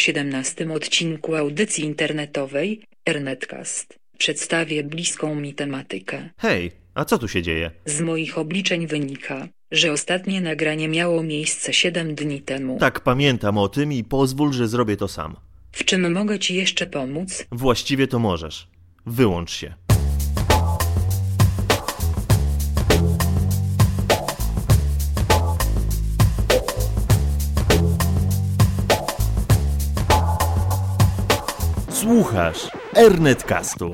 [0.00, 3.98] 17 odcinku audycji internetowej Ernetcast.
[4.18, 6.30] Przedstawię bliską mi tematykę.
[6.38, 7.70] Hej, a co tu się dzieje?
[7.84, 12.78] Z moich obliczeń wynika, że ostatnie nagranie miało miejsce 7 dni temu.
[12.78, 15.36] Tak, pamiętam o tym i pozwól, że zrobię to sam.
[15.72, 17.46] W czym mogę ci jeszcze pomóc?
[17.52, 18.68] Właściwie to możesz.
[19.06, 19.74] Wyłącz się.
[32.00, 33.92] Słuchasz Ernetcastu.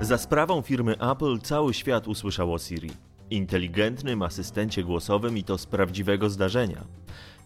[0.00, 2.90] Za sprawą firmy Apple cały świat usłyszał o Siri.
[3.30, 6.84] Inteligentnym asystencie głosowym i to z prawdziwego zdarzenia.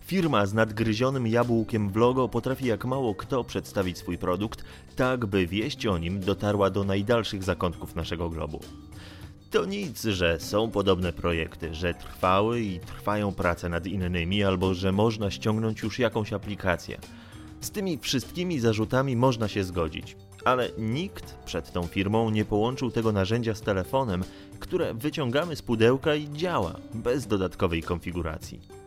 [0.09, 4.65] Firma z nadgryzionym jabłkiem w logo potrafi jak mało kto przedstawić swój produkt,
[4.97, 8.61] tak by wieść o nim dotarła do najdalszych zakątków naszego globu.
[9.51, 14.93] To nic, że są podobne projekty, że trwały i trwają prace nad innymi, albo że
[14.93, 16.99] można ściągnąć już jakąś aplikację.
[17.61, 23.13] Z tymi wszystkimi zarzutami można się zgodzić, ale nikt przed tą firmą nie połączył tego
[23.13, 24.25] narzędzia z telefonem,
[24.59, 28.78] które wyciągamy z pudełka i działa bez dodatkowej konfiguracji.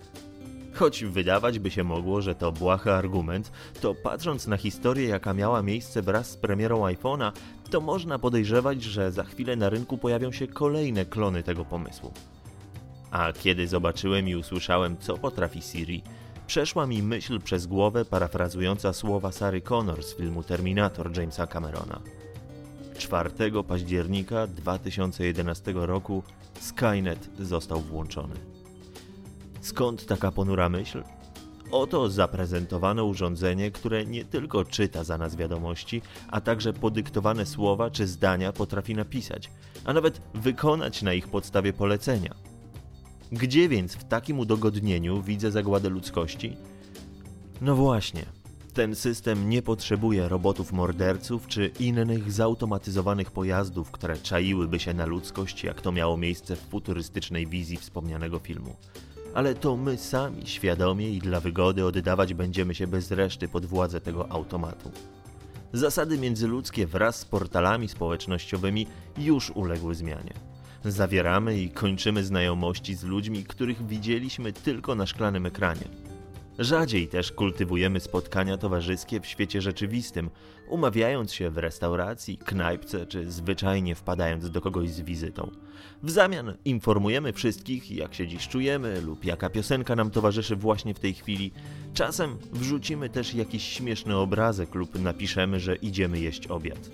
[0.74, 5.62] Choć wydawać by się mogło, że to błahy argument, to patrząc na historię, jaka miała
[5.62, 7.32] miejsce wraz z premierą iPhone'a,
[7.70, 12.12] to można podejrzewać, że za chwilę na rynku pojawią się kolejne klony tego pomysłu.
[13.12, 16.04] A kiedy zobaczyłem i usłyszałem, co potrafi Siri,
[16.48, 22.02] przeszła mi myśl przez głowę parafrazująca słowa Sary Connor z filmu Terminator Jamesa Camerona.
[22.98, 23.30] 4
[23.68, 26.24] października 2011 roku
[26.60, 28.36] Skynet został włączony.
[29.62, 31.04] Skąd taka ponura myśl?
[31.72, 38.08] Oto zaprezentowane urządzenie, które nie tylko czyta za nas wiadomości, a także podyktowane słowa czy
[38.08, 39.50] zdania potrafi napisać,
[39.86, 42.36] a nawet wykonać na ich podstawie polecenia.
[43.32, 46.58] Gdzie więc w takim udogodnieniu widzę zagładę ludzkości?
[47.62, 48.26] No właśnie,
[48.74, 55.64] ten system nie potrzebuje robotów morderców czy innych zautomatyzowanych pojazdów, które czaiłyby się na ludzkość,
[55.64, 58.76] jak to miało miejsce w futurystycznej wizji wspomnianego filmu
[59.34, 64.02] ale to my sami świadomie i dla wygody oddawać będziemy się bez reszty pod władzę
[64.02, 64.92] tego automatu.
[65.74, 68.88] Zasady międzyludzkie wraz z portalami społecznościowymi
[69.18, 70.34] już uległy zmianie.
[70.86, 76.01] Zawieramy i kończymy znajomości z ludźmi, których widzieliśmy tylko na szklanym ekranie.
[76.62, 80.30] Rzadziej też kultywujemy spotkania towarzyskie w świecie rzeczywistym,
[80.70, 85.52] umawiając się w restauracji, knajpce czy zwyczajnie wpadając do kogoś z wizytą.
[86.04, 91.00] W zamian informujemy wszystkich, jak się dziś czujemy lub jaka piosenka nam towarzyszy właśnie w
[91.00, 91.52] tej chwili.
[91.94, 96.90] Czasem wrzucimy też jakiś śmieszny obrazek lub napiszemy, że idziemy jeść obiad.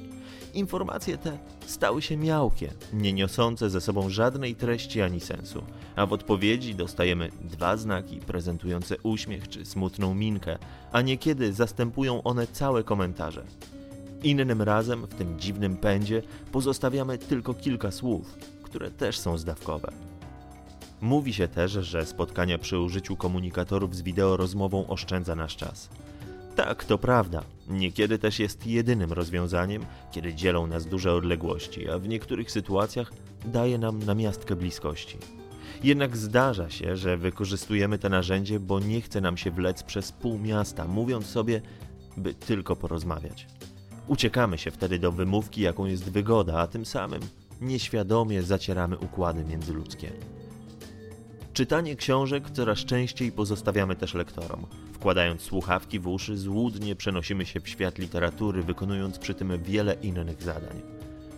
[0.53, 5.63] Informacje te stały się miałkie, nie niosące ze sobą żadnej treści ani sensu,
[5.95, 10.57] a w odpowiedzi dostajemy dwa znaki prezentujące uśmiech czy smutną minkę,
[10.91, 13.43] a niekiedy zastępują one całe komentarze.
[14.23, 16.21] Innym razem w tym dziwnym pędzie
[16.51, 19.91] pozostawiamy tylko kilka słów, które też są zdawkowe.
[21.01, 25.89] Mówi się też, że spotkania przy użyciu komunikatorów z wideo rozmową oszczędza nasz czas.
[26.57, 27.43] Tak, to prawda.
[27.67, 33.11] Niekiedy też jest jedynym rozwiązaniem, kiedy dzielą nas duże odległości, a w niektórych sytuacjach
[33.45, 35.17] daje nam namiastkę bliskości.
[35.83, 40.39] Jednak zdarza się, że wykorzystujemy to narzędzie, bo nie chce nam się wlec przez pół
[40.39, 41.61] miasta, mówiąc sobie,
[42.17, 43.47] by tylko porozmawiać.
[44.07, 47.21] Uciekamy się wtedy do wymówki, jaką jest wygoda, a tym samym
[47.61, 50.11] nieświadomie zacieramy układy międzyludzkie.
[51.57, 54.65] Czytanie książek coraz częściej pozostawiamy też lektorom.
[54.93, 60.43] Wkładając słuchawki w uszy, złudnie przenosimy się w świat literatury, wykonując przy tym wiele innych
[60.43, 60.81] zadań.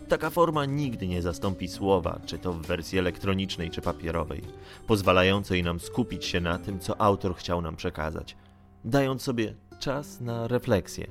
[0.07, 4.41] Taka forma nigdy nie zastąpi słowa, czy to w wersji elektronicznej czy papierowej,
[4.87, 8.37] pozwalającej nam skupić się na tym, co autor chciał nam przekazać,
[8.85, 11.07] dając sobie czas na refleksję.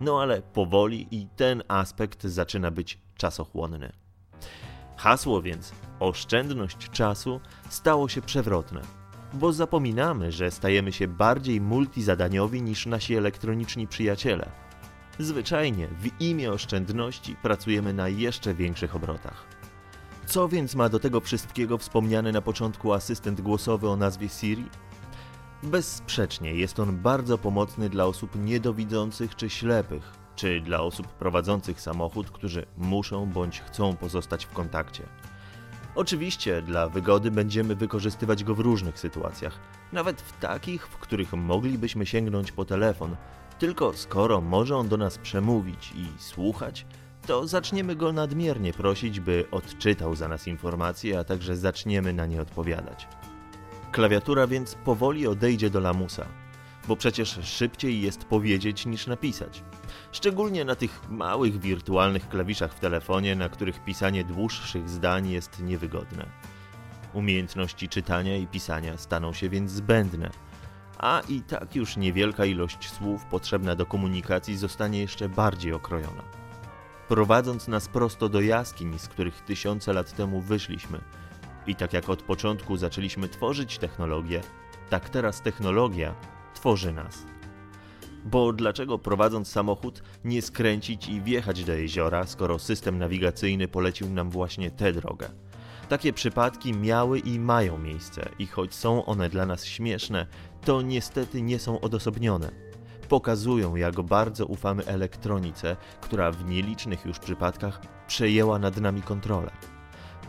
[0.00, 3.92] No ale powoli i ten aspekt zaczyna być czasochłonny.
[4.96, 8.80] Hasło więc oszczędność czasu stało się przewrotne,
[9.32, 14.50] bo zapominamy, że stajemy się bardziej multizadaniowi niż nasi elektroniczni przyjaciele.
[15.18, 19.44] Zwyczajnie w imię oszczędności pracujemy na jeszcze większych obrotach.
[20.26, 24.64] Co więc ma do tego wszystkiego wspomniany na początku asystent głosowy o nazwie Siri?
[25.62, 32.30] Bezsprzecznie jest on bardzo pomocny dla osób niedowidzących czy ślepych, czy dla osób prowadzących samochód,
[32.30, 35.02] którzy muszą bądź chcą pozostać w kontakcie.
[35.98, 39.58] Oczywiście dla wygody będziemy wykorzystywać go w różnych sytuacjach,
[39.92, 43.16] nawet w takich, w których moglibyśmy sięgnąć po telefon.
[43.58, 46.86] Tylko skoro może on do nas przemówić i słuchać,
[47.26, 52.42] to zaczniemy go nadmiernie prosić, by odczytał za nas informacje, a także zaczniemy na nie
[52.42, 53.08] odpowiadać.
[53.92, 56.26] Klawiatura więc powoli odejdzie do lamusa,
[56.88, 59.62] bo przecież szybciej jest powiedzieć niż napisać.
[60.12, 66.26] Szczególnie na tych małych wirtualnych klawiszach w telefonie, na których pisanie dłuższych zdań jest niewygodne.
[67.12, 70.30] Umiejętności czytania i pisania staną się więc zbędne,
[70.98, 76.22] a i tak już niewielka ilość słów potrzebna do komunikacji zostanie jeszcze bardziej okrojona.
[77.08, 81.00] Prowadząc nas prosto do jaskiń, z których tysiące lat temu wyszliśmy,
[81.66, 84.40] i tak jak od początku zaczęliśmy tworzyć technologię,
[84.90, 86.14] tak teraz technologia
[86.58, 87.26] tworzy nas.
[88.24, 94.30] Bo dlaczego prowadząc samochód nie skręcić i wjechać do jeziora, skoro system nawigacyjny polecił nam
[94.30, 95.28] właśnie tę drogę?
[95.88, 100.26] Takie przypadki miały i mają miejsce, i choć są one dla nas śmieszne,
[100.64, 102.50] to niestety nie są odosobnione.
[103.08, 109.50] Pokazują, jak bardzo ufamy elektronice, która w nielicznych już przypadkach przejęła nad nami kontrolę.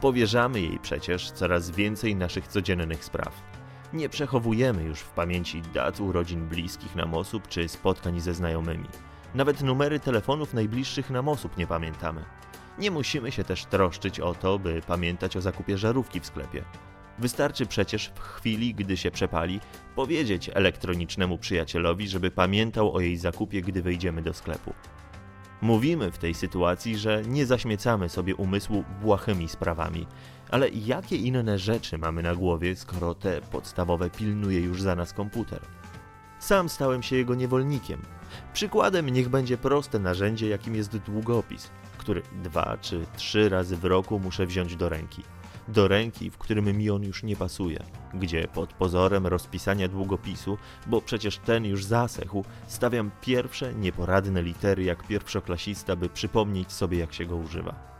[0.01, 3.58] Powierzamy jej przecież coraz więcej naszych codziennych spraw.
[3.93, 8.87] Nie przechowujemy już w pamięci dat urodzin bliskich nam osób czy spotkań ze znajomymi.
[9.35, 12.25] Nawet numery telefonów najbliższych nam osób nie pamiętamy.
[12.79, 16.63] Nie musimy się też troszczyć o to, by pamiętać o zakupie żarówki w sklepie.
[17.19, 19.59] Wystarczy przecież w chwili, gdy się przepali,
[19.95, 24.73] powiedzieć elektronicznemu przyjacielowi, żeby pamiętał o jej zakupie, gdy wejdziemy do sklepu.
[25.61, 30.07] Mówimy w tej sytuacji, że nie zaśmiecamy sobie umysłu błahymi sprawami,
[30.51, 35.61] ale jakie inne rzeczy mamy na głowie, skoro te podstawowe pilnuje już za nas komputer?
[36.39, 38.01] Sam stałem się jego niewolnikiem.
[38.53, 44.19] Przykładem niech będzie proste narzędzie, jakim jest długopis, który dwa czy trzy razy w roku
[44.19, 45.23] muszę wziąć do ręki
[45.69, 47.79] do ręki, w którym mi on już nie pasuje,
[48.13, 50.57] gdzie pod pozorem rozpisania długopisu,
[50.87, 57.13] bo przecież ten już zasechł, stawiam pierwsze nieporadne litery jak pierwszoklasista, by przypomnieć sobie jak
[57.13, 57.99] się go używa.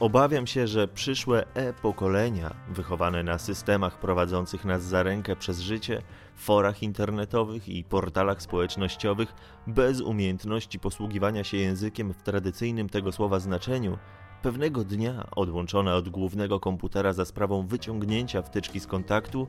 [0.00, 6.02] Obawiam się, że przyszłe e-pokolenia, wychowane na systemach prowadzących nas za rękę przez życie,
[6.36, 9.34] forach internetowych i portalach społecznościowych,
[9.66, 13.98] bez umiejętności posługiwania się językiem w tradycyjnym tego słowa znaczeniu,
[14.44, 19.46] Pewnego dnia, odłączona od głównego komputera za sprawą wyciągnięcia wtyczki z kontaktu,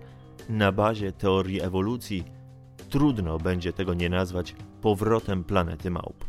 [0.50, 2.24] na bazie teorii ewolucji,
[2.90, 6.26] trudno będzie tego nie nazwać powrotem planety małp.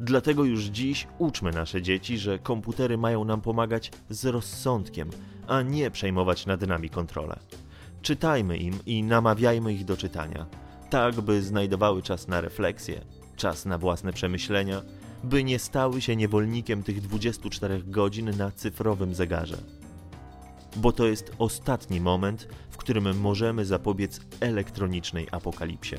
[0.00, 5.10] Dlatego już dziś uczmy nasze dzieci, że komputery mają nam pomagać z rozsądkiem,
[5.46, 7.38] a nie przejmować nad nami kontrolę.
[8.02, 10.46] Czytajmy im i namawiajmy ich do czytania,
[10.90, 13.00] tak by znajdowały czas na refleksję,
[13.36, 14.82] czas na własne przemyślenia
[15.24, 19.58] by nie stały się niewolnikiem tych 24 godzin na cyfrowym zegarze.
[20.76, 25.96] Bo to jest ostatni moment, w którym możemy zapobiec elektronicznej apokalipsie.